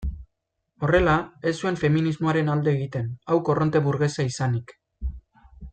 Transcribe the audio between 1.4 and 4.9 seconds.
ez zuen feminismoaren alde egiten, hau korronte burgesa izanik.